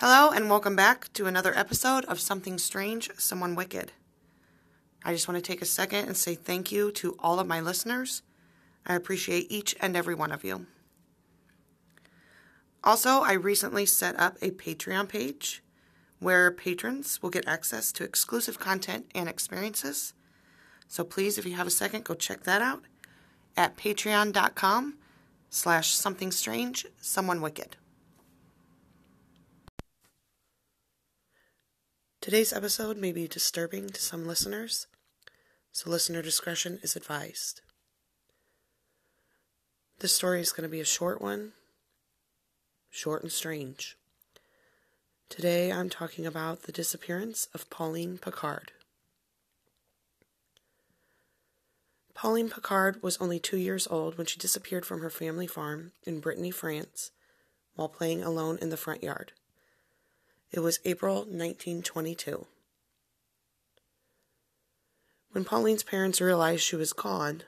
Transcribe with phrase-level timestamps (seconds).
[0.00, 3.90] Hello, and welcome back to another episode of Something Strange, Someone Wicked.
[5.04, 7.60] I just want to take a second and say thank you to all of my
[7.60, 8.22] listeners.
[8.86, 10.66] I appreciate each and every one of you.
[12.84, 15.64] Also, I recently set up a Patreon page
[16.20, 20.14] where patrons will get access to exclusive content and experiences.
[20.86, 22.84] So please, if you have a second, go check that out
[23.56, 24.96] at patreon.com
[25.50, 27.78] slash something strange, someone wicked.
[32.28, 34.86] Today's episode may be disturbing to some listeners,
[35.72, 37.62] so listener discretion is advised.
[40.00, 41.52] This story is going to be a short one,
[42.90, 43.96] short and strange.
[45.30, 48.72] Today I'm talking about the disappearance of Pauline Picard.
[52.12, 56.20] Pauline Picard was only two years old when she disappeared from her family farm in
[56.20, 57.10] Brittany, France,
[57.74, 59.32] while playing alone in the front yard.
[60.50, 62.46] It was April 1922.
[65.32, 67.42] When Pauline's parents realized she was gone,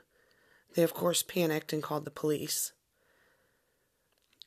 [0.75, 2.73] they of course panicked and called the police.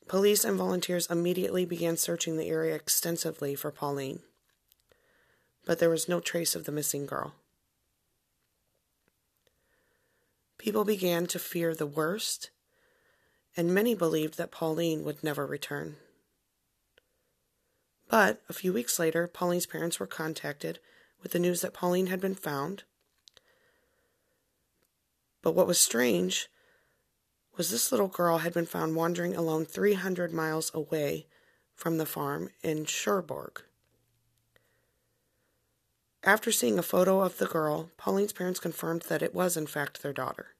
[0.07, 4.21] Police and volunteers immediately began searching the area extensively for Pauline,
[5.65, 7.33] but there was no trace of the missing girl.
[10.57, 12.51] People began to fear the worst,
[13.57, 15.97] and many believed that Pauline would never return.
[18.09, 20.79] But a few weeks later, Pauline's parents were contacted
[21.21, 22.83] with the news that Pauline had been found.
[25.41, 26.49] But what was strange
[27.57, 31.27] was this little girl had been found wandering alone 300 miles away
[31.73, 33.63] from the farm in Cherbourg.
[36.23, 40.01] After seeing a photo of the girl, Pauline's parents confirmed that it was, in fact,
[40.01, 40.55] their daughter.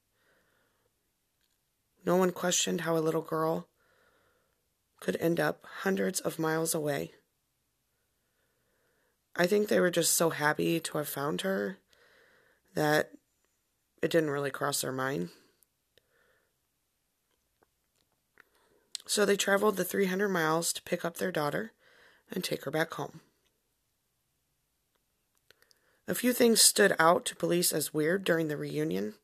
[2.06, 3.68] No one questioned how a little girl
[5.00, 7.14] could end up hundreds of miles away.
[9.36, 11.78] I think they were just so happy to have found her
[12.74, 13.12] that
[14.02, 15.30] it didn't really cross their mind.
[19.08, 21.74] So they traveled the 300 miles to pick up their daughter
[22.32, 23.22] and take her back home.
[26.08, 29.16] A few things stood out to police as weird during the reunion.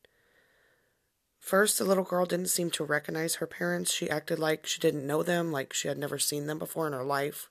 [1.40, 3.92] First, the little girl didn't seem to recognize her parents.
[3.92, 6.94] She acted like she didn't know them, like she had never seen them before in
[6.94, 7.51] her life.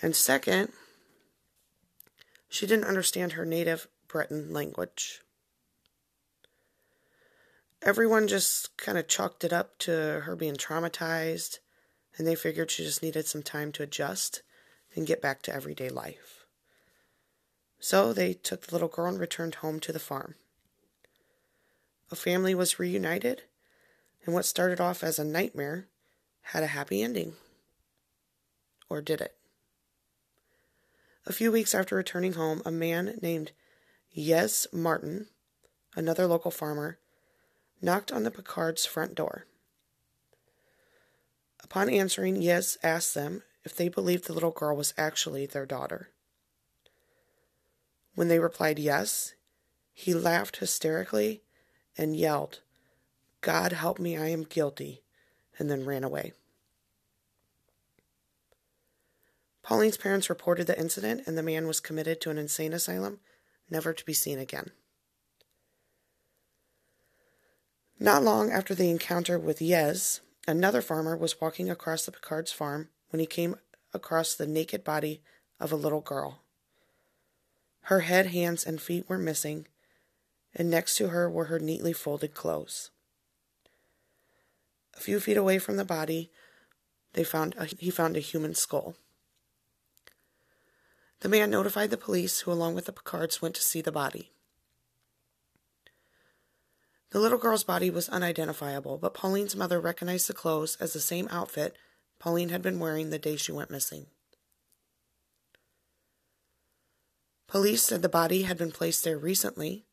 [0.00, 0.72] And second,
[2.48, 5.20] she didn't understand her native Breton language.
[7.82, 11.58] Everyone just kind of chalked it up to her being traumatized,
[12.16, 14.42] and they figured she just needed some time to adjust
[14.94, 16.46] and get back to everyday life.
[17.78, 20.36] So they took the little girl and returned home to the farm.
[22.10, 23.42] A family was reunited,
[24.24, 25.88] and what started off as a nightmare
[26.42, 27.34] had a happy ending.
[28.88, 29.34] Or did it?
[31.26, 33.52] A few weeks after returning home, a man named
[34.14, 35.28] Yves Martin,
[35.96, 36.98] another local farmer,
[37.80, 39.46] knocked on the Picard's front door.
[41.62, 46.10] Upon answering, Yves asked them if they believed the little girl was actually their daughter.
[48.14, 49.34] When they replied yes,
[49.94, 51.42] he laughed hysterically
[51.96, 52.60] and yelled,
[53.40, 55.04] God help me, I am guilty,
[55.58, 56.34] and then ran away.
[59.64, 63.20] Pauline's parents reported the incident, and the man was committed to an insane asylum,
[63.70, 64.70] never to be seen again.
[67.98, 72.90] Not long after the encounter with Yves, another farmer was walking across the Picard's farm
[73.08, 73.56] when he came
[73.94, 75.22] across the naked body
[75.58, 76.42] of a little girl.
[77.84, 79.66] Her head, hands, and feet were missing,
[80.54, 82.90] and next to her were her neatly folded clothes.
[84.94, 86.30] A few feet away from the body,
[87.14, 88.96] they found a, he found a human skull.
[91.24, 94.30] The man notified the police, who, along with the Picards, went to see the body.
[97.12, 101.26] The little girl's body was unidentifiable, but Pauline's mother recognized the clothes as the same
[101.30, 101.78] outfit
[102.18, 104.04] Pauline had been wearing the day she went missing.
[107.46, 109.86] Police said the body had been placed there recently,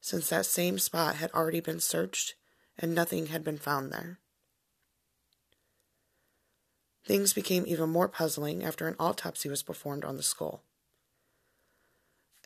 [0.00, 2.36] since that same spot had already been searched
[2.78, 4.18] and nothing had been found there.
[7.04, 10.64] Things became even more puzzling after an autopsy was performed on the skull.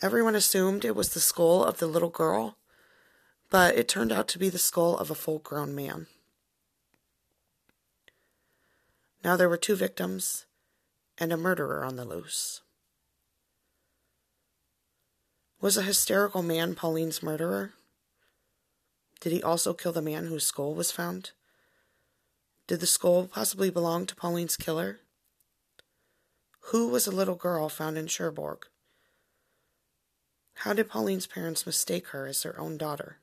[0.05, 2.59] Everyone assumed it was the skull of the little girl,
[3.49, 6.09] but it turned out to be the skull of a full grown man.
[9.25, 10.45] Now there were two victims
[11.17, 12.61] and a murderer on the loose.
[15.63, 17.73] Was a hysterical man Pauline's murderer?
[19.21, 21.31] Did he also kill the man whose skull was found?
[22.67, 25.01] Did the skull possibly belong to Pauline's killer?
[26.73, 28.67] Who was a little girl found in Cherbourg?
[30.59, 33.19] How did Pauline's parents mistake her as their own daughter?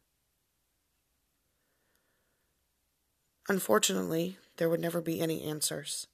[3.49, 6.07] Unfortunately, there would never be any answers.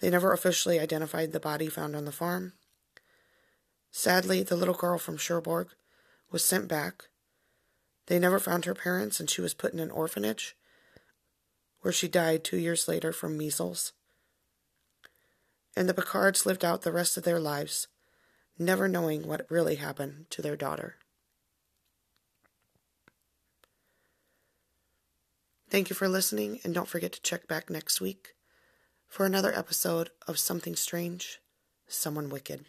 [0.00, 2.54] They never officially identified the body found on the farm.
[3.90, 5.68] Sadly, the little girl from Cherbourg
[6.30, 7.04] was sent back.
[8.06, 10.56] They never found her parents, and she was put in an orphanage
[11.80, 13.92] where she died two years later from measles.
[15.76, 17.86] And the Picards lived out the rest of their lives,
[18.58, 20.96] never knowing what really happened to their daughter.
[25.70, 28.34] Thank you for listening, and don't forget to check back next week
[29.06, 31.40] for another episode of Something Strange,
[31.86, 32.64] Someone Wicked.